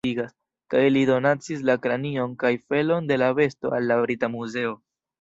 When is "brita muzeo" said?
4.05-4.79